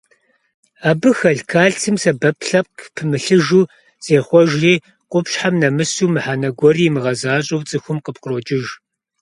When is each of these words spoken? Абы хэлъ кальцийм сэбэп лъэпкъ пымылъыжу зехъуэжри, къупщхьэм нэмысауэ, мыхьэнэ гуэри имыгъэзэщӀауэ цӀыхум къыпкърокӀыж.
Абы 0.89 1.09
хэлъ 1.17 1.43
кальцийм 1.51 1.95
сэбэп 2.03 2.37
лъэпкъ 2.47 2.85
пымылъыжу 2.95 3.63
зехъуэжри, 4.05 4.73
къупщхьэм 5.11 5.55
нэмысауэ, 5.61 6.11
мыхьэнэ 6.13 6.49
гуэри 6.57 6.83
имыгъэзэщӀауэ 6.87 7.63
цӀыхум 7.69 7.97
къыпкърокӀыж. 8.03 8.65